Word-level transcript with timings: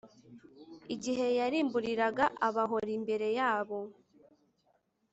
igihe 0.93 1.25
yarimburiraga 1.39 2.25
abahori+ 2.47 2.91
imbere 2.99 3.27
yabo 3.37 3.79